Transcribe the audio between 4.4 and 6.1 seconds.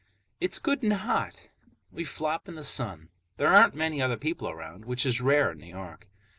around, which is rare in New York.